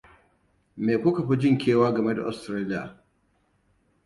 [0.83, 2.83] Me kuka fi jin kewa game da Australia?